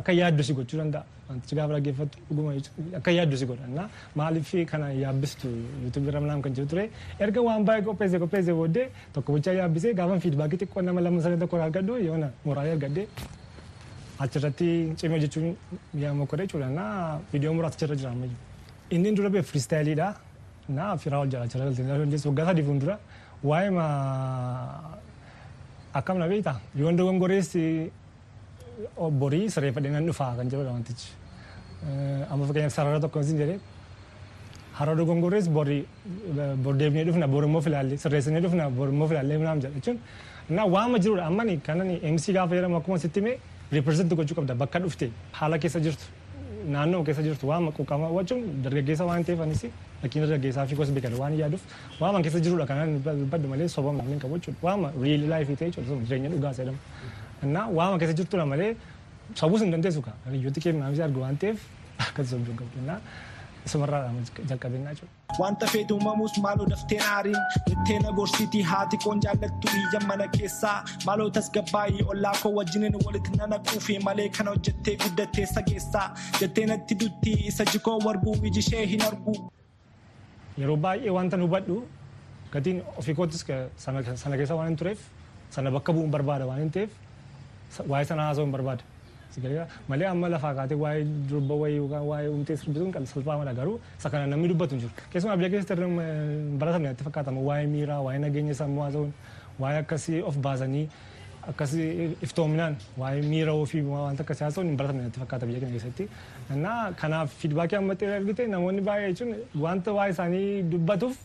akka 0.00 0.12
yaaddu 0.20 0.42
si 0.48 0.52
gochuu 0.58 0.78
danda'a. 0.80 1.02
Wantichi 1.28 1.54
gaafa 1.58 1.72
dhaggeeffattu 1.74 2.18
dhuguma 2.28 2.52
akka 2.98 3.10
yaaddu 3.18 3.36
si 3.40 3.46
godha. 3.50 3.88
Maaliif 4.18 4.50
kana 4.70 4.86
yaabbistu? 5.04 5.48
Yuutuubii 5.84 6.08
irra 6.12 6.20
naam 6.20 6.40
kan 6.42 6.52
jiru 6.54 6.66
ture. 6.72 6.84
Erga 7.24 7.40
waan 7.48 7.64
baay'ee 7.68 7.84
qopheesse 7.88 8.18
qopheesse 8.22 8.52
booddee 8.60 8.86
tokko 9.14 9.32
bichaa 9.36 9.54
yaabbisee 9.60 9.92
gaafa 10.00 10.20
fiidbaakii 10.24 10.58
xiqqoo 10.62 10.82
nama 10.88 11.00
lama 11.00 11.20
sadii 11.24 11.40
tokko 11.42 11.56
argadhu 11.66 11.98
yoona 12.08 12.28
moraalee 12.46 12.72
argadhee 12.76 13.06
achirratti 14.24 14.68
cimee 14.98 15.20
jechuun 15.24 15.56
yaamuu 16.04 16.26
godhe 16.30 16.46
jechuudha. 16.46 16.68
Na 16.78 16.84
viidiyoo 17.32 17.54
muraasa 17.58 17.76
achirra 17.76 17.96
jira 18.00 18.10
ammayyuu. 18.14 18.38
inni 18.94 19.10
dura 19.16 19.28
bee 19.34 19.42
firistaayiliidha 19.42 20.08
na 20.76 20.84
firaa 21.02 21.20
ol 21.24 21.28
jala 21.34 21.46
jala 21.52 21.64
galtee. 21.66 22.28
Waggaa 22.30 22.46
sadii 22.50 22.64
fuuldura. 22.68 22.94
Waa'ee 23.48 23.70
akkam 25.94 26.18
na 26.18 26.26
beekta 26.28 26.54
yoon 26.80 26.96
dogongorees 26.96 27.50
borii 29.20 29.48
sirreeffadhee 29.54 29.92
nan 29.96 30.06
dhufaa 30.08 30.30
kan 30.38 30.48
jedhudha 30.52 30.72
wantichi 30.76 31.08
amma 32.32 32.44
fakkeenyaaf 32.48 32.74
sarara 32.78 33.00
tokko 33.04 33.22
sin 33.28 33.38
jedhee 33.42 33.58
hara 34.78 34.94
dogongorees 35.00 35.48
borii 35.56 35.82
bor 36.64 36.74
deebinee 36.80 37.04
dhufna 37.08 37.26
bor 37.34 37.42
immoo 37.48 37.60
filaallee 37.66 37.98
sirreessinee 38.04 38.40
dhufna 38.44 38.70
bor 38.78 38.88
immoo 38.94 39.08
filaallee 39.12 39.38
naam 39.48 39.60
jedha 39.64 39.74
jechuun 39.78 39.98
na 40.56 40.64
waama 40.74 40.98
jirudha 41.04 41.24
ammani 41.30 41.56
kanan 41.68 41.90
MC 42.14 42.26
gaafa 42.38 42.54
jedhamu 42.58 42.76
akkuma 42.80 42.98
sitti 43.04 43.20
mee 43.26 43.36
riipireezenti 43.72 44.14
gochuu 44.20 44.36
qabda 44.38 44.54
bakka 44.62 44.78
dhufte 44.84 45.06
haala 45.38 45.58
keessa 45.62 45.80
jirtu 45.86 46.06
naannoo 46.74 47.02
keessa 47.08 47.22
jirtu 47.28 47.44
waama 47.52 47.70
quuqama 47.78 48.06
wachuun 48.18 48.42
dargaggeessa 48.64 49.04
waan 49.10 49.24
ta'eef 49.28 49.40
anis 49.46 49.62
fakkiin 50.02 50.24
dargaggeessaa 50.24 50.66
fi 50.70 50.76
gosa 50.80 50.92
beekatu 50.96 51.20
waan 51.22 51.38
yaadduuf 51.38 51.62
waama 52.00 52.22
keessa 52.26 52.40
jirudha 52.46 52.66
kanaan 52.70 52.98
baddu 53.32 53.48
malee 53.52 53.68
sobama 53.76 54.02
namni 54.02 54.20
qabu 54.24 54.38
jechuudha 54.38 54.66
waama 54.68 54.92
riil 55.02 55.24
laayifii 55.32 55.56
ta'e 55.62 55.70
jechuudha 55.70 56.04
jireenya 56.04 56.30
dhugaa 56.34 56.52
jedhamu. 56.60 56.78
Innaa 57.44 57.66
waama 57.78 57.98
keessa 58.02 58.18
jirtudha 58.20 58.46
malee 58.52 58.70
sobuus 59.40 59.62
hin 59.66 59.72
dandeessu 59.76 60.02
kaa 60.08 60.16
hiriyooti 60.26 60.60
kee 60.66 60.76
naamsi 60.82 61.02
argu 61.08 61.26
waan 61.26 61.42
ta'eef 61.44 61.66
akkasii 62.06 62.30
sobduu 62.36 62.54
qabdu 62.60 62.84
innaa 62.84 63.00
isumarraa 63.66 64.02
jalqabeenyaa 64.50 64.94
jechuudha. 64.94 65.14
Wanta 65.42 65.66
feetu 65.72 65.96
uumamus 65.96 66.38
maaloo 66.44 66.66
dafteen 66.70 67.02
aariin 67.08 67.36
jettee 67.68 67.98
na 68.04 68.12
gorsitii 68.18 68.62
haati 68.70 68.98
koon 69.04 69.20
jaallattu 69.26 69.74
iyya 69.80 70.00
mana 70.06 70.28
keessaa 70.38 70.78
maaloo 71.06 71.28
tasgabbaayii 71.40 72.08
ollaa 72.14 72.34
koo 72.42 72.54
wajjiniin 72.60 72.98
walitti 73.04 73.36
nana 73.42 73.58
quufee 73.70 73.98
malee 74.08 74.28
kana 74.38 74.56
hojjettee 74.56 74.96
guddattee 75.04 75.46
sageessaa 75.54 76.08
jettee 76.40 76.66
natti 76.72 77.00
dutti 77.04 77.38
isa 77.52 77.70
jikoo 77.72 77.98
warbuu 78.08 78.36
iji 78.50 78.66
ishee 78.66 78.86
hin 78.96 79.08
argu. 79.12 79.38
Yeroo 80.58 80.76
baay'ee 80.76 81.10
wanta 81.18 81.36
nu 81.36 81.46
hubadhu 81.46 81.76
gatiin 82.52 82.82
ofii 82.98 83.14
kootis 83.14 83.44
sana 83.76 84.02
keessa 84.36 84.54
waan 84.58 84.68
hin 84.72 84.76
tureef 84.76 85.00
sana 85.50 85.70
bakka 85.70 85.92
bu'uun 85.92 86.10
barbaada 86.10 86.46
waan 86.46 86.60
hin 86.64 86.70
ta'eef 86.76 86.90
waa'ee 87.88 88.04
sana 88.12 88.22
haasa'uu 88.28 88.46
hin 88.48 88.52
barbaada. 88.56 88.82
malee 89.88 90.06
amma 90.10 90.28
lafaa 90.32 90.54
kaatee 90.58 90.78
waa'ee 90.82 91.04
durba 91.30 91.54
wayii 91.62 91.76
yookaan 91.80 92.06
waa'ee 92.10 92.28
umtee 92.36 92.56
sirbituun 92.56 92.92
kan 92.92 93.06
salphaamaadha 93.06 93.52
garuu 93.58 93.76
isa 93.98 94.10
kana 94.10 94.26
namni 94.26 94.48
dubbatu 94.52 94.74
hin 94.74 94.80
jiru. 94.82 94.92
Keessumaa 95.12 95.36
biyya 95.36 95.50
keessatti 95.50 95.84
baratamne 96.62 96.88
natti 96.88 97.04
fakkaatama 97.08 97.40
waa'ee 97.50 97.66
miiraa 97.74 98.00
waa'ee 98.06 98.18
nageenya 98.24 98.54
sammuu 98.60 98.82
haa 98.82 98.90
ta'uun 98.96 99.12
waa'ee 99.60 99.78
akkasii 99.84 100.22
of 100.30 100.36
baasanii 100.46 100.88
akkasii 101.50 101.86
iftoominaan 102.26 102.74
waa'ee 103.02 103.22
miira 103.32 103.52
ofii 103.62 103.82
wanta 103.92 104.22
akkasii 104.26 104.44
haa 104.46 104.52
ta'uun 104.56 104.68
hin 104.70 104.76
baratamne 104.80 105.04
natti 105.06 105.20
fakkaata 105.22 105.46
biyya 105.48 105.60
keenya 105.62 105.74
keessatti. 105.78 106.04
Kanaaf 107.00 107.32
fiidbaakii 107.40 107.78
amma 107.80 107.94
ta'e 108.02 108.12
argite 108.18 108.46
namoonni 108.54 108.82
baay'ee 108.90 109.10
jechuun 109.12 109.32
wanta 109.64 109.92
waa'ee 109.98 110.12
isaanii 110.16 110.46
dubbatuuf 110.72 111.16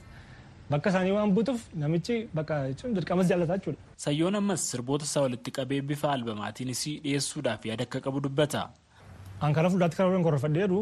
bakka 0.72 0.89
isaanii 0.94 1.13
waan 1.18 1.32
butuuf 1.38 1.62
namichi 1.84 2.15
bakka 2.39 2.56
jechuun 2.72 2.96
dirqamas 2.98 3.27
jaallataa 3.34 3.58
jechuudha. 3.60 3.80
Sayyoon 4.06 4.36
ammas 4.42 4.62
sirboota 4.72 5.06
isaa 5.10 5.22
walitti 5.27 5.51
qabee 5.60 5.82
bifa 5.92 6.12
albamaatiinis 6.15 6.84
dhiyeessuudhaaf 7.06 7.65
yaada 7.72 7.84
akka 7.89 8.00
qabu 8.08 8.20
dubbata. 8.27 8.62
An 9.42 9.53
karaa 9.53 9.70
fuulduraatti 9.72 9.98
karaa 10.00 10.10
waliin 10.12 10.25
korrofadheeru 10.30 10.80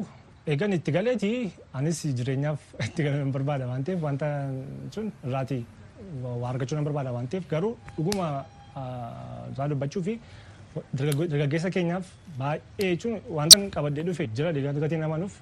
eegan 0.54 0.74
itti 0.78 0.92
galeeti 0.98 1.32
anis 1.80 2.00
jireenyaaf 2.20 2.62
itti 2.88 3.04
galuu 3.06 3.20
nan 3.26 3.32
barbaada 3.38 3.66
waan 3.72 3.84
ta'eef 3.88 4.02
wanta 4.08 4.28
jechuun 4.86 5.08
irraati 5.28 5.60
waa 6.24 6.50
argachuu 6.54 6.78
nan 6.80 6.86
barbaada 6.90 7.12
waan 7.18 7.28
ta'eef 7.34 7.46
garuu 7.54 7.74
dhuguma 7.98 8.28
isaa 9.52 9.68
dubbachuu 9.74 10.04
fi 10.08 10.14
dargaggeessa 11.00 11.70
keenyaaf 11.76 12.06
baay'ee 12.42 12.90
jechuun 12.96 13.16
wanta 13.38 13.58
qabadhee 13.78 14.04
dhufe 14.10 14.24
jira 14.40 14.74
gatii 14.84 15.00
nama 15.06 15.18
nuuf 15.24 15.36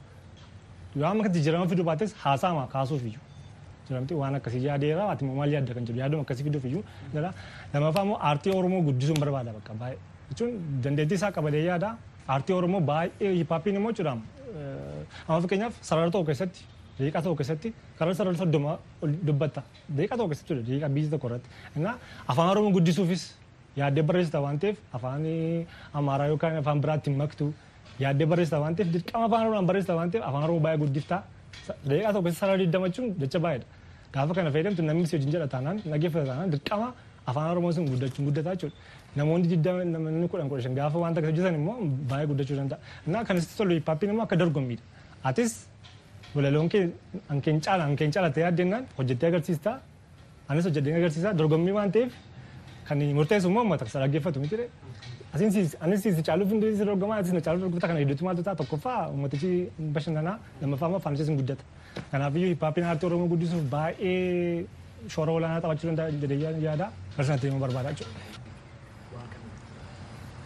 yoo 1.00 1.08
amma 1.12 1.24
kan 1.26 1.34
jijjiirama 1.38 1.68
fiduu 1.74 1.86
baates 1.90 2.12
haasaama 2.24 2.64
kaasuuf 2.76 3.04
iyyuu. 3.10 3.26
jedhamti 3.90 4.14
waan 4.22 4.36
akkasii 4.40 4.64
yaadeera 4.70 5.04
ati 5.14 5.26
maal 5.40 5.52
yaadda 5.56 5.74
kan 5.78 5.86
jedhu 5.90 6.00
yaaduma 6.04 6.22
akkasii 6.26 6.46
fiduuf 6.48 6.66
iyyuu 6.72 6.84
jira 7.14 7.30
lammaffaa 7.74 8.04
immoo 8.08 8.18
aartii 8.30 8.54
oromoo 8.60 8.82
guddisuun 8.88 9.20
barbaada 9.24 9.52
bakka. 9.58 9.74
Baay'ee 9.82 10.00
jechuun 10.32 10.52
dandeettii 10.84 11.18
isaa 11.22 11.32
qabatee 11.38 11.64
yaada 11.70 11.90
aartii 12.34 12.56
oromoo 12.60 12.82
baay'ee 12.92 13.32
hiippaappiin 13.38 13.76
immoo 13.82 13.94
jedhama 14.00 14.24
amma 15.28 15.40
fakkeenyaaf 15.46 15.74
sarara 15.90 16.12
tokko 16.16 16.28
keessatti 16.32 16.62
daqiiqaa 17.00 17.22
tokko 17.26 17.38
keessatti 17.42 17.70
karaa 18.00 18.14
sarara 18.20 18.38
soddoma 18.42 18.74
dubbatta 19.28 19.62
daqiiqaa 19.98 20.18
tokko 20.20 20.30
keessatti 20.34 20.54
daqiiqaa 20.60 20.92
biyya 20.96 21.10
tokko 21.16 21.28
irratti 21.32 21.50
innaa 21.78 21.96
afaan 22.32 22.50
oromoo 22.54 22.72
guddisuufis 22.78 23.24
yaaddee 23.82 24.04
barreessita 24.10 24.40
waan 24.46 24.60
ta'eef 24.64 24.78
afaan 25.00 25.26
amaaraa 26.02 26.28
yookaan 26.34 26.58
afaan 26.62 26.82
biraatti 26.86 27.10
maktu 27.24 27.46
yaaddee 28.06 28.28
barreessita 28.32 28.60
waan 28.64 28.76
ta'eef 28.76 28.90
dirqama 28.96 29.26
afaan 29.30 29.48
oromoo 29.50 29.68
barreessita 29.72 29.96
waan 30.00 30.12
ta'eef 30.12 30.24
afaan 30.30 30.44
oromoo 30.48 30.64
baay'ee 30.68 30.82
guddiftaa 30.86 31.22
daqiiqaa 31.90 32.14
tokko 32.14 32.24
keessatti 32.28 32.40
sarara 32.46 32.58
digdamachuun 32.64 33.08
jecha 33.24 33.40
baay'eedha. 33.46 33.68
gaafa 34.14 34.34
kana 34.38 34.50
fayyadamtu 34.54 34.82
namni 34.90 35.06
si 35.10 35.16
wajjin 35.16 35.32
jedha 35.36 35.48
taanaan 35.54 35.78
dhaggeeffata 35.92 36.26
taanaan 36.32 36.52
dirqama 36.54 36.88
afaan 37.30 37.50
oromoo 37.54 37.72
sun 37.76 37.86
guddachuun 37.94 38.26
guddataa 38.28 38.54
jechuudha. 38.56 38.76
Namoonni 39.20 39.48
digdama 39.52 39.84
namni 39.96 40.28
kudhan 40.34 40.50
kudha 40.52 40.70
gaafa 40.80 40.98
wanta 41.04 41.20
akkasii 41.22 41.34
hojjetan 41.36 41.56
immoo 41.62 41.76
baay'ee 42.12 42.28
guddachuu 42.32 42.58
danda'a. 42.62 42.80
Innaa 43.08 43.24
kanatti 43.30 43.54
tolu 43.60 43.72
hiippaappiin 43.78 44.12
immoo 44.14 44.26
akka 44.28 44.36
dorgommiidha. 44.42 44.84
Atis 45.30 45.52
walaloon 46.36 46.70
kee 46.74 46.84
hankeen 47.30 47.62
caala 47.66 47.84
hankeen 47.90 48.12
caala 48.16 48.30
ta'ee 48.36 48.48
addennaan 48.52 48.84
hojjettee 48.98 49.30
agarsiistaa 49.32 49.76
anis 50.50 50.66
hojjettee 50.70 50.96
agarsiisaa 51.02 51.34
dorgommii 51.40 51.74
waan 51.80 51.92
ta'eef 51.96 52.14
kan 52.88 52.98
murteessu 53.20 53.48
immoo 53.50 53.64
uummata 53.64 53.86
isa 53.92 54.00
dhaggeeffatu 54.04 54.40
miti 54.44 54.58
anis 55.86 56.04
si 56.04 56.24
caaluuf 56.28 56.50
hundi 56.52 56.68
si 56.78 56.86
dorgomaa 56.90 57.18
atis 57.22 57.34
na 57.38 57.42
caaluuf 57.48 57.62
dorgomtaa 57.66 57.90
kana 57.92 58.00
hedduutu 58.04 58.24
maaltu 58.28 58.44
ta'a 58.48 58.56
tokkoffaa 58.62 59.00
uummatichi 59.12 59.52
bashannanaa 59.96 60.36
lammaffaa 60.62 60.88
immoo 60.90 61.00
afaan 61.02 61.16
ishee 61.18 61.36
guddata. 61.42 61.64
Kanaafiyyuu 62.12 62.50
hiippaappiin 62.52 62.86
aartii 62.90 63.08
oromoo 63.10 63.28
guddisuuf 63.34 63.64
baay'ee 63.74 64.66
shoora 65.14 65.32
olaanaa 65.38 65.62
taphachuu 65.64 65.88
danda'a 65.90 66.12
jedhee 66.24 66.40
yaada 66.68 66.88
garsanatti 67.18 67.48
immoo 67.52 67.62
barbaada 67.66 67.90
jechuudha. 67.94 68.20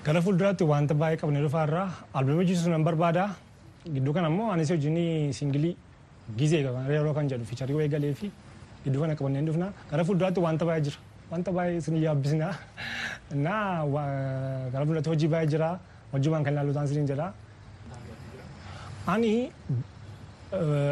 Gara 0.06 0.22
fuulduraatti 0.26 0.64
wanta 0.74 0.94
baay'ee 1.02 1.20
qabne 1.22 1.40
dhufaa 1.46 1.64
irraa 1.68 1.88
albeemii 2.14 2.40
hojjechiisuu 2.44 2.72
nan 2.76 2.84
barbaada. 2.90 3.24
Gidduu 3.86 4.14
kana 4.14 4.28
immoo 4.30 4.52
anis 4.52 4.70
hojiin 4.72 5.34
singilii 5.34 5.76
gizee 6.38 6.62
yeroo 6.64 7.14
kan 7.14 7.28
jedhu 7.28 7.46
fiicharii 7.46 7.74
wayii 7.76 7.90
galee 7.90 8.14
fi 8.14 8.32
gidduu 8.86 9.02
kana 9.02 9.16
qabannee 9.16 9.42
dhufna. 9.46 9.72
Gara 9.92 10.04
fuulduraatti 10.04 10.40
wanta 10.40 10.66
baay'ee 10.66 10.84
jira. 10.84 10.98
Wanta 11.32 11.52
baay'ee 11.52 11.78
isin 11.78 11.98
yaabbisna. 12.04 12.54
Naa 13.36 13.86
gara 14.72 14.86
fuulduraatti 14.86 15.10
hojii 15.10 15.28
baay'ee 15.28 15.50
jira. 15.56 15.80
Hojiiwwan 16.14 16.44
kan 16.44 16.54
ilaallu 16.54 16.74
taasisan 16.74 17.08
jedha. 17.08 17.34
Ani 19.08 19.52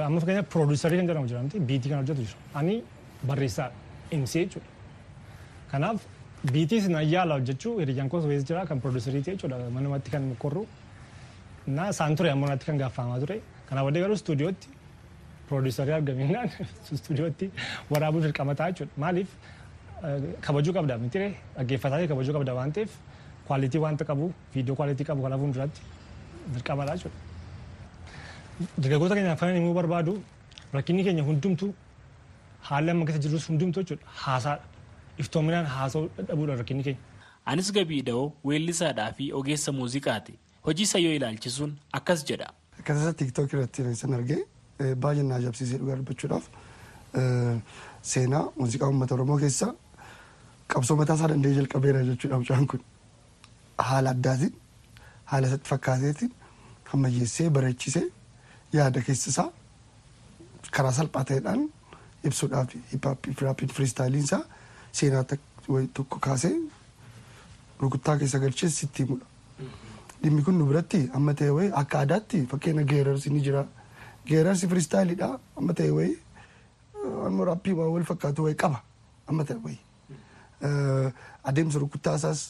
amma 0.06 0.20
fakkeenyaaf 0.20 0.50
piroodiisarii 0.54 0.98
kan 1.00 1.08
jedhamu 1.08 1.28
jira 1.28 1.42
biitii 1.68 1.90
kan 1.90 2.00
hojjetu 2.04 2.22
jiru. 2.28 2.38
Ani 2.54 2.82
barreessaa 3.28 3.70
imsee 4.12 4.46
jechuudha. 4.46 4.68
Kanaaf 5.72 6.02
biitii 6.52 6.82
sin 6.82 6.96
ayyaala 6.96 7.38
hojjechuu 7.40 7.78
hiriyyaan 7.80 8.10
koos 8.10 8.26
jira 8.48 8.66
kan 8.66 8.80
piroodiisarii 8.82 9.22
ta'e 9.24 9.36
jechuudha 9.36 9.70
manumatti 9.70 10.12
kan 10.12 10.36
korru. 10.40 10.66
Na 11.68 11.90
isaan 11.90 12.16
ture 12.16 12.30
ammoo 12.32 12.50
natti 12.50 12.66
kan 12.66 12.78
gaafamaa 12.78 13.20
ture. 13.20 13.42
Kanaaf 13.70 13.86
waddee 13.86 14.02
garuu 14.04 14.18
istuudiyootti 14.20 14.68
piroodiisarii 15.48 15.96
argaminaan 16.00 16.50
istuudiyootti 16.98 17.52
waraabuuf 17.92 18.24
dirqama 18.28 18.56
ta'a 18.56 18.72
jechuudha. 18.72 18.94
Maaliif 19.04 19.30
kabajuu 20.42 20.74
qabda 20.78 20.98
mitire 20.98 21.28
dhaggeeffataa 21.58 22.08
kabajuu 22.14 22.34
qabda 22.38 22.54
waan 22.60 22.72
ta'eef 22.78 22.96
kwaalitii 23.48 23.82
wanta 23.86 24.06
qabu 24.06 24.32
viidiyoo 24.54 24.76
kwaalitii 24.80 25.06
qabu 25.10 25.22
kanaaf 25.26 25.40
fuulduratti 25.44 25.82
dirqamadha 26.56 26.96
jechuudha. 26.96 27.20
dargaggoota 28.82 29.16
keenyaaf 29.18 29.40
kan 29.40 29.56
himuu 29.56 29.74
barbaadu 29.80 30.14
rakkinni 30.74 31.04
keenya 31.08 31.24
hundumtu 31.30 31.74
haalli 32.70 32.92
amma 32.94 33.06
keessa 33.08 33.22
jirus 33.26 33.48
hundumtu 33.50 33.84
jechuudha 33.84 34.06
haasaadha 34.24 34.64
iftoominaan 35.24 35.66
haasa'uu 35.76 36.10
dadhabuudha 36.18 36.56
rakkinni 36.62 36.84
keenya. 36.88 37.02
Anis 37.52 37.72
gabii 37.78 38.02
dha'oo 38.08 38.26
weellisaadhaa 38.50 39.12
fi 39.18 39.34
ogeessa 39.40 39.72
muuziqaati. 39.78 40.34
Hojii 40.66 40.84
isaa 40.88 41.00
yoo 41.00 41.14
ilaalchisuun 41.18 41.72
akkas 42.00 42.26
jedha. 42.30 42.48
Akkasumas 42.80 43.16
tiiktookii 43.22 43.58
irratti 43.60 43.96
san 44.02 44.14
argee 44.18 44.40
baay'ee 45.06 45.24
na 45.30 45.36
ajaa'ibsiisee 45.40 45.78
dhugaa 45.82 45.96
dubbachuudhaaf 46.02 46.46
seenaa 48.12 48.44
muuziqaa 48.58 48.88
uummata 48.92 49.16
Oromoo 49.16 49.38
keessa 49.44 49.68
qabsoo 50.74 50.96
mataa 51.02 51.16
isaa 51.20 51.30
danda'ee 51.34 51.56
jalqabeera 51.60 52.04
jechuudha 52.10 52.38
mucaan 52.44 52.68
kun 52.74 52.82
haala 53.90 54.10
addaatiin 54.16 54.54
haala 55.32 55.48
isatti 55.52 55.70
fakkaateetiin 55.74 56.32
ammayyeessee 56.94 57.50
bareechisee 57.58 58.06
yaada 58.78 59.02
keessisaa 59.10 59.48
karaa 60.78 60.92
salphaa 61.00 61.24
ta'eedhaan 61.32 61.66
ibsuudhaaf 62.30 62.70
hiphaappii 62.94 63.34
firaappiin 63.42 63.72
firiistaayiliin 63.80 64.24
isaa 64.30 64.44
seenaa 65.02 65.24
tokko 65.94 66.20
kaasee 66.30 66.54
rukuttaa 67.82 68.18
keessa 68.18 68.40
galchee 68.40 68.70
sitti 68.70 69.04
himudha. 69.04 69.26
Dhimmi 70.22 70.44
kun 70.44 70.58
nu 70.60 70.66
biratti 70.70 71.10
amma 71.14 71.34
ta'e 71.34 71.50
wayii 71.58 71.72
akka 71.82 72.00
aadaatti 72.00 72.46
fakkeenya 72.52 72.84
geerarsi 72.92 73.30
ni 73.34 73.42
jira. 73.42 73.66
Geerarsi 74.26 74.68
firiistaayiliidha 74.68 75.30
amma 75.58 75.74
ta'e 75.74 75.90
wayii 75.98 76.18
amma 77.28 77.46
raappii 77.50 77.74
waan 77.80 77.90
wal 77.96 78.04
fakkaatu 78.12 78.44
wayii 78.46 78.58
qaba 78.64 78.84
amma 79.28 79.44
ta'e 79.46 79.58
wayii. 79.66 79.80
Adeemsa 81.44 81.80
rukuttaa 81.80 82.16
isaas 82.22 82.42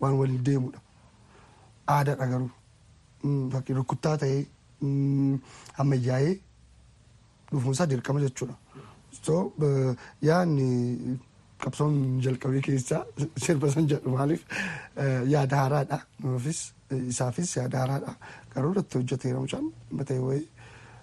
waan 0.00 0.14
waliin 0.20 0.44
deemudha. 0.46 0.80
Aadaadha 1.88 2.26
garuu. 2.32 2.50
Fakkii 3.52 3.74
rukuttaa 3.80 4.16
ta'ee 4.24 4.46
ammayyaa'ee 5.78 6.34
dhufuunsaa 7.52 7.86
dirqama 7.92 8.20
jechuudha. 8.24 8.54
So 9.22 9.52
yaadni 10.22 11.18
qabsoon 11.62 12.20
jalqabee 12.24 12.60
keessaa 12.66 13.02
sirba 13.44 13.70
san 13.74 13.86
jedhu 13.92 14.10
maaliif 14.16 14.42
yaada 15.34 15.56
haaraadha. 15.62 15.98
Nuufis 16.24 16.60
isaafis 17.12 17.56
yaada 17.56 17.78
haaraadha. 17.82 18.16
Garuu 18.54 18.72
irratti 18.74 18.98
hojjeteera 18.98 19.40
mucaan 19.44 19.70
matee 20.00 20.18
wayii 20.18 20.48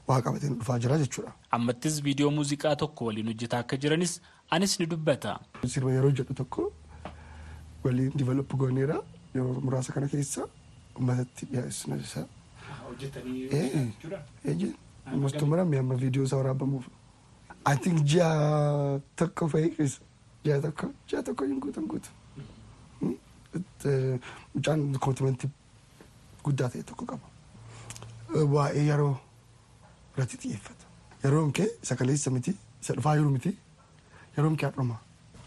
waa 0.08 0.22
qabateen 0.22 0.56
dhufaa 0.60 0.80
jira 0.84 0.98
jechuudha. 1.04 1.32
Ammattis 1.52 2.02
viidiyoo 2.04 2.32
muuziqaa 2.38 2.76
tokko 2.76 3.06
waliin 3.10 3.28
hojjetaa 3.34 3.60
akka 3.66 3.78
jiranis 3.78 4.20
anis 4.50 4.80
ni 4.80 4.86
dubbata. 4.94 5.40
Sirba 5.74 5.92
yeroo 5.98 6.12
jedhu 6.22 6.34
tokko 6.44 6.72
waliin 7.84 8.12
diivaloppi 8.18 8.58
gooneera 8.64 9.02
yeroo 9.36 9.58
muraasa 9.66 9.94
kana 9.94 10.08
keessa 10.14 10.48
uummatatti 10.98 11.46
dhiyeessina 11.52 11.96
isaa. 12.06 12.26
Hojjetanii 12.88 14.74
Mustumara 15.22 15.66
mi 15.66 15.78
amma 15.78 15.96
viidiyoo 15.96 16.26
isaa 16.26 16.38
waraabamuuf. 16.38 16.86
I 17.66 17.76
think 17.78 18.04
ji'a 18.12 19.00
tokko 19.16 19.48
fa'i 19.48 19.70
keessa 19.78 20.02
ji'a 20.46 20.62
tokko 20.62 20.92
ji'a 21.12 21.24
tokko 21.24 21.46
hin 21.46 21.60
guutan 21.62 21.88
guutu. 21.88 22.10
Mucaan 24.54 24.82
kootimentii 25.00 25.50
guddaa 26.44 26.70
ta'e 26.70 26.84
tokko 26.84 27.06
qaba. 27.06 27.28
Waa'ee 28.56 28.84
yeroo 28.88 29.14
irratti 30.16 30.38
xiyyeeffata. 30.44 30.86
Yeroon 31.24 31.52
kee 31.54 31.68
isa 31.84 31.96
kaleessa 31.96 32.32
miti 32.32 32.54
isa 32.82 32.94
dhufaa 32.98 33.16
jiru 33.20 33.30
miti 33.30 33.52
yeroon 34.38 34.56
kee 34.58 34.70
hadhuma. 34.70 34.98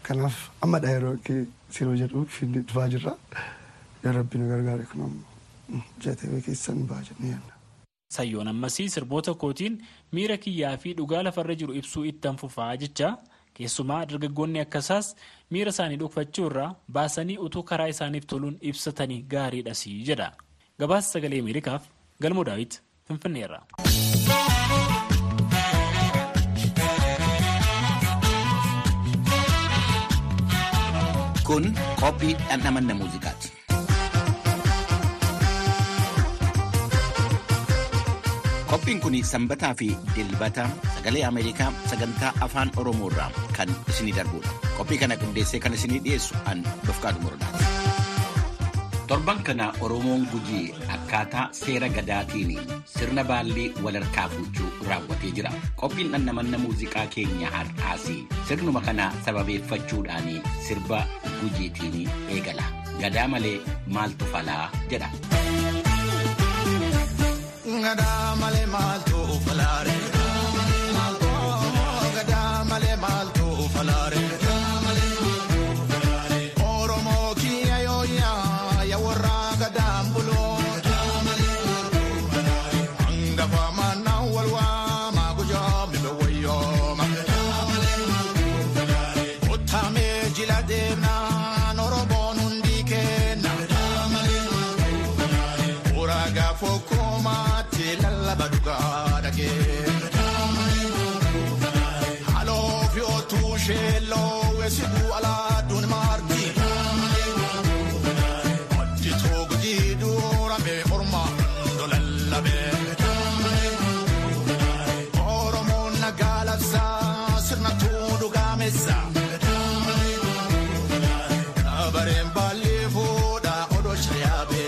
Kanaaf 0.03 0.37
ammadha 0.67 0.89
yeroo 0.95 1.15
kee 1.23 1.45
siroo 1.77 1.95
jedhu 2.03 2.25
finni 2.37 2.61
dhufaa 2.67 2.87
jirra. 2.95 3.15
Yaa 4.03 4.13
rabbi 4.19 4.37
nu 4.37 4.49
gargaare 4.53 4.85
kun 4.91 5.01
ammoo 5.09 5.81
ji'a 6.05 6.15
ta'e 6.21 6.41
keessan 6.47 6.85
ba'a 6.91 7.03
jennee 7.09 7.31
yaadna. 7.33 7.53
Sayyoon 8.15 8.47
ammasii 8.47 8.89
sirboota 8.89 9.33
kootiin 9.33 9.79
miira 10.13 10.37
kiyyaa 10.37 10.77
fi 10.77 10.93
dhugaa 10.97 11.23
lafarra 11.23 11.55
jiru 11.61 11.73
ibsuu 11.81 12.03
ittan 12.11 12.37
fufaa 12.37 12.75
jecha 12.83 13.15
keessumaa 13.57 14.01
dargaggoonni 14.11 14.59
akkasaas 14.65 15.07
miira 15.55 15.73
isaanii 15.75 15.99
dhokfachuu 16.03 16.47
irraa 16.51 16.69
baasanii 16.97 17.37
utuu 17.47 17.63
karaa 17.71 17.89
isaaniif 17.95 18.25
toluun 18.33 18.57
ibsatanii 18.71 19.21
gaariidhas 19.35 19.85
jedha 20.11 20.29
gabaasa 20.79 21.13
sagalee 21.17 21.41
ameerikaaf 21.45 21.89
galmoo 22.21 22.43
daawit 22.51 22.81
finfinneerra. 23.07 23.61
kun 31.47 31.63
qophii 32.01 32.33
dhandhamanna 32.47 32.93
muuziqaati. 33.01 33.54
Qophiin 38.85 39.01
kun 39.01 39.17
sanbataa 39.25 39.73
fi 39.73 39.97
dilbata 40.15 40.69
sagalee 40.95 41.23
ameerikaa 41.25 41.71
sagantaa 41.89 42.33
afaan 42.45 42.69
oromoo 42.77 43.09
irraa 43.09 43.31
kan 43.57 43.69
isinii 43.89 44.13
darbudha 44.17 44.49
qophii 44.77 44.97
kana 45.01 45.15
qindeessee 45.17 45.59
kan 45.59 45.73
isinii 45.73 45.99
dhiyeessu 46.05 46.35
an 46.45 46.61
dofqaadu 46.87 47.19
murdaati. 47.25 47.65
torban 49.09 49.41
kana 49.47 49.73
oromoon 49.81 50.27
gujii 50.31 50.73
akkaataa 50.97 51.47
seera 51.61 51.89
gadaatiin 51.97 52.61
sirna 52.85 53.23
baallii 53.31 53.73
walharkaa 53.83 54.27
fuuchuu 54.35 54.69
raawwatee 54.89 55.31
jira 55.39 55.51
qophiin 55.81 56.11
dhandhamanna 56.13 56.57
muuziqaa 56.65 57.07
keenya 57.15 57.49
har'aas 57.57 58.05
sirnuma 58.47 58.81
kana 58.89 59.09
sababeeffachuudhaan 59.25 60.29
sirba 60.67 61.01
gujiitiin 61.41 62.05
eegala 62.37 62.63
gadaa 63.01 63.27
malee 63.33 63.57
maaltu 63.97 64.25
falaa 64.35 64.69
jedha. 64.93 65.09
Gadaa 67.85 68.35
malee 68.41 68.65
maaltu 68.75 69.19
falaare. 69.45 70.14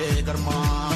Shayaabee 0.07 0.86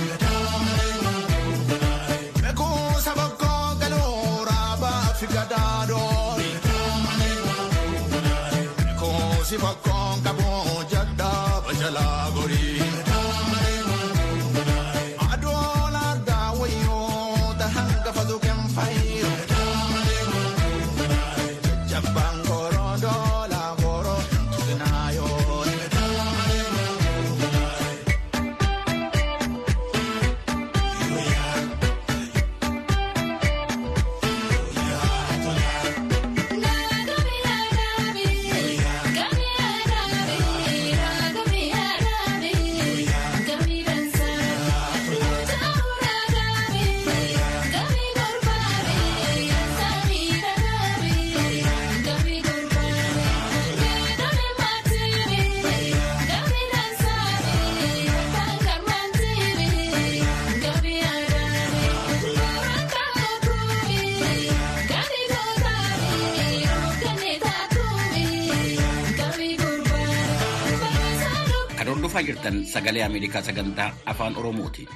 Hordofaa 72.22 72.38
jirtan 72.38 72.66
sagalee 72.70 73.02
Ameerikaa 73.04 73.42
sagantaa 73.42 73.92
afaan 74.06 74.36
Oromooti. 74.38 74.88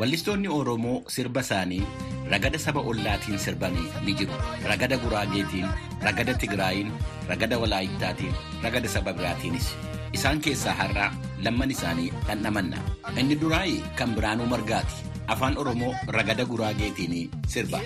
Wallistoonni 0.00 0.48
Oromoo 0.48 1.02
sirba 1.08 1.40
isaanii 1.44 1.82
ragada 2.30 2.58
saba 2.58 2.80
ollaatiin 2.80 3.38
sirbanii 3.38 3.84
ni 4.04 4.14
jiru. 4.14 4.32
Ragada 4.64 4.96
Guraageetiin, 4.96 5.68
ragada 6.02 6.34
Tigraayin, 6.34 6.92
ragada 7.28 7.58
Walaayittaatiin, 7.60 8.32
ragada 8.62 8.88
saba 8.88 9.12
biraatiinis. 9.12 9.68
Isaan 10.12 10.40
keessaa 10.40 10.72
har'aa 10.74 11.12
lamman 11.44 11.70
isaanii 11.70 12.08
dhandhamanna. 12.26 12.80
Inni 13.16 13.36
duraayi 13.40 13.84
kan 13.96 14.14
Biraanuu 14.16 14.46
Margaati. 14.46 15.04
Afaan 15.28 15.58
Oromoo 15.60 15.92
ragada 16.08 16.44
Guraageetiin 16.48 17.28
sirba. 17.46 17.80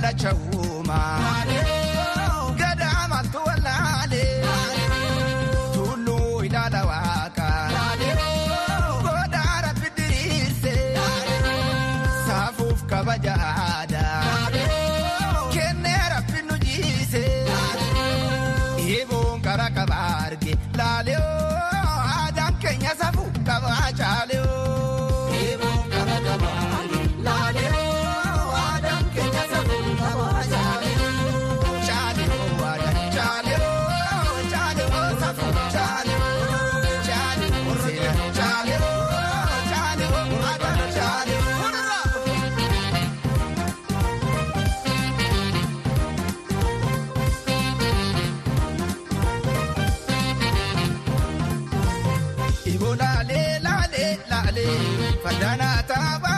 Bukkuuf 0.00 0.86
kallacha 0.86 1.45
laalee 55.26 55.38
faddanaa 55.40 55.82
taaphaan 55.82 56.35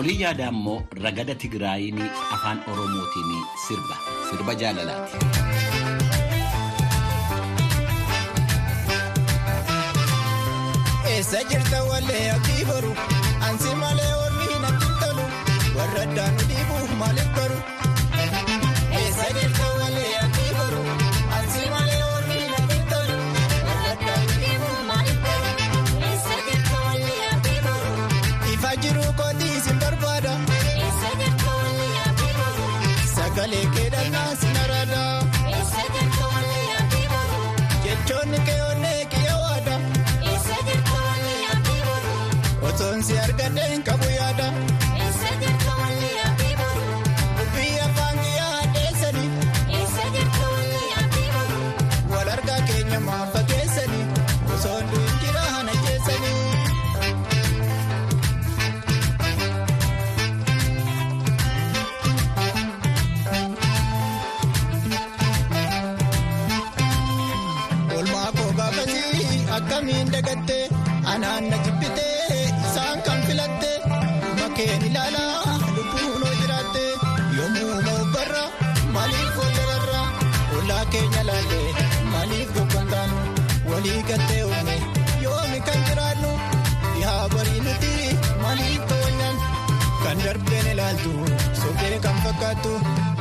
Olii 0.00 0.16
yaadaa 0.22 0.48
immoo 0.54 0.76
ragada 1.04 1.34
Tigraayin 1.44 2.00
afaan 2.36 2.62
Oromootiin 2.74 3.44
sirba 3.66 3.96
sirba 4.30 4.54
jaalalaati. 4.64 6.30
Eessa 11.12 11.40
jirta 11.50 11.80
wallee 11.90 12.24
ati 12.36 12.56
boru? 12.70 12.92
Ansi 13.48 13.74
malee 13.82 14.12
warri 14.20 14.58
natti 14.64 14.88
tolu 15.02 15.26
warra 15.78 16.02
addaan. 16.06 16.39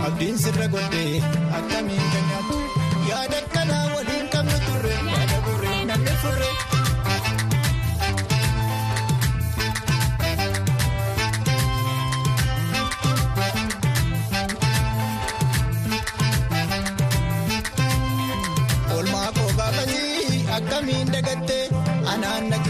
abdiin 0.09 0.37
sirra 0.43 0.67
godhee 0.75 1.21
akkamiin 1.59 2.05
kan 2.13 2.25
nyaattu 2.29 2.57
yaada 3.09 3.37
akkanaa 3.43 3.85
waliin 3.95 4.27
kan 4.35 4.45
nu 4.51 4.57
turre 4.67 4.93
yaada 5.11 5.37
burree 5.45 5.79
namni 5.91 6.15
furre. 6.23 6.51
Oolmaa 18.95 19.29
koo 19.37 19.49
baafanii 19.59 20.39
akkamiin 20.57 21.13
dagattee 21.15 21.63
anaan 22.13 22.49
naqee. 22.53 22.68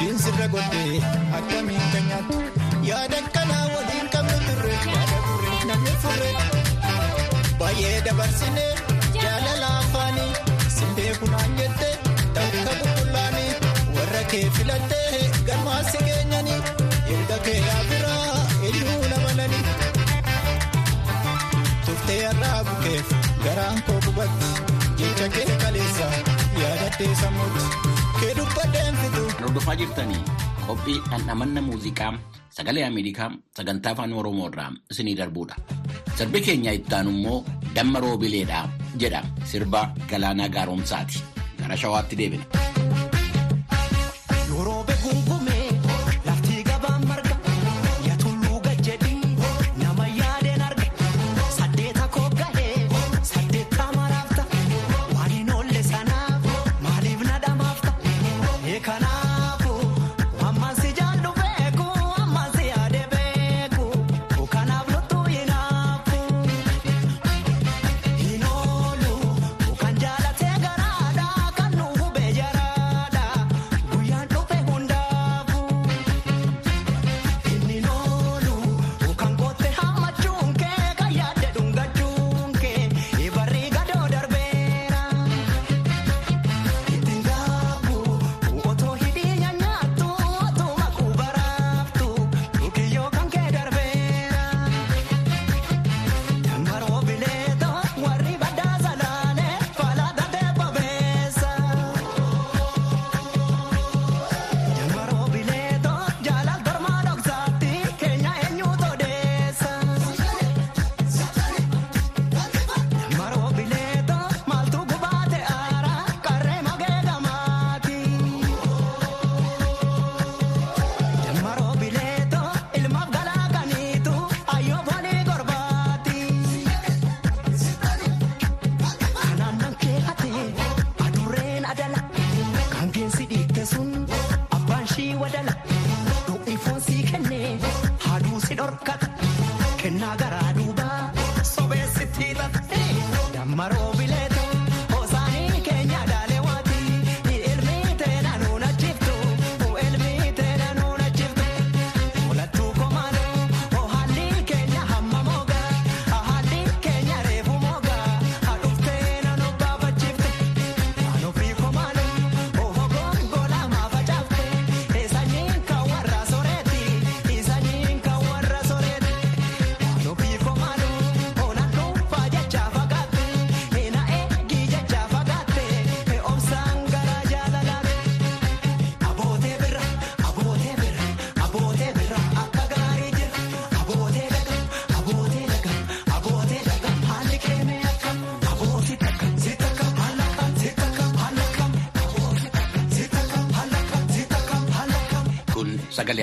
diinsirra 0.00 0.46
godhee 0.54 0.98
akkamiin 1.38 1.86
kan 1.92 2.04
nyaattu 2.10 2.36
yaada 2.90 3.20
kanaa 3.36 3.64
waliin 3.74 4.08
qabnu 4.14 4.36
turre 4.46 4.74
yaada 4.94 5.16
turre 5.26 5.54
namni 5.70 5.94
furre 6.02 6.30
baay'ee 7.60 7.96
dabarsinee 8.06 8.70
jaalala 9.22 9.70
afaanii 9.82 10.32
simbee 10.76 11.12
kunaan 11.20 11.56
jettee 11.60 11.94
takka 12.38 12.72
bullaanii 12.82 13.52
warra 13.96 14.22
kee 14.34 14.44
filattee 14.58 15.22
galmaasi 15.50 15.98
keenyanii 16.08 16.60
erga 17.16 17.38
kee 17.48 17.58
biraa 17.90 18.36
iyyuu 18.72 19.00
lamalanii 19.14 19.64
tuftee 21.86 22.22
har'aa 22.28 22.60
bukeef 22.70 23.06
garaan 23.44 23.82
koo 23.90 24.00
gubatti. 24.06 24.47
hordofaa 29.48 29.76
jirtanii 29.80 30.20
qophii 30.66 30.98
dhandhamanna 31.10 31.60
muuziqaa 31.68 32.12
sagalee 32.56 32.84
Ameerikaa 32.86 33.30
sagantaa 33.56 33.92
afaan 33.96 34.12
Oromoo 34.22 34.48
irraa 34.52 34.70
isinii 34.90 35.14
darbudha. 35.20 35.56
Sirbi 36.18 36.40
keenya 36.48 36.72
ittaanu 36.78 37.10
immoo 37.16 37.38
damma 37.74 38.00
roobileedha 38.04 38.60
jedha 39.04 39.22
sirba 39.52 39.82
galaanaa 40.10 40.48
gaaromsaati. 40.56 41.22
Gara 41.60 41.76
shawaatti 41.84 42.16
deebina. 42.20 42.44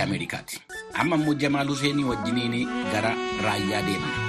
Ameerikaati. 0.01 0.62
Amma 0.93 1.15
immoo 1.15 1.34
Jamaal 1.34 1.67
Huseenii 1.67 2.03
wajjiniin 2.03 2.67
gara 2.93 3.15
raayyaa 3.43 3.81
deemna. 3.81 4.25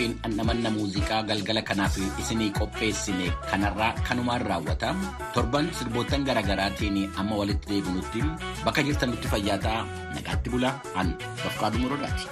Qophiin 0.00 0.16
dhandhamanna 0.24 0.70
muuziqaa 0.72 1.22
galgala 1.28 1.60
kanaaf 1.68 1.96
isinii 2.22 2.50
qopheessine 2.58 3.26
kanarraa 3.50 3.92
kanumaan 4.08 4.40
raawwata. 4.48 4.94
Torban 5.34 5.68
sirboottan 5.78 6.24
garaagaraatiin 6.24 6.96
amma 7.20 7.36
walitti 7.40 7.68
deebinutti 7.68 8.24
bakka 8.64 8.82
jirtan 8.86 9.10
nutti 9.12 9.28
fayyaa 9.28 9.76
nagaatti 10.16 10.48
bulaa 10.50 10.74
an 10.96 11.12
Bafqaaduu 11.44 11.80
Morodaati. 11.84 12.24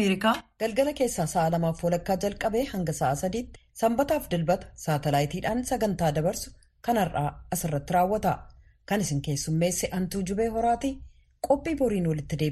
Ameerikaa 0.00 0.34
galgala 0.60 0.92
keessaa 0.98 1.24
sa'a 1.30 1.50
lamaaf 1.54 1.80
walakkaa 1.84 2.14
jalqabee 2.22 2.62
hanga 2.68 2.92
sa'a 2.98 3.16
sadiitti 3.22 3.60
sanbataaf 3.80 4.28
dilbata 4.34 4.70
saatalaayitiidhaan 4.84 5.60
sagantaa 5.70 6.08
dabarsu 6.18 6.52
kanarraa 6.86 7.26
asirratti 7.56 7.92
raawwata. 7.96 8.32
Kan 8.88 9.04
isin 9.04 9.20
keessummeesse 9.26 9.90
Antuu 9.98 10.22
Jubee 10.30 10.48
Horaati 10.54 10.90
qophii 11.48 11.76
boriin 11.82 12.08
walitti 12.12 12.40
deebina. 12.44 12.48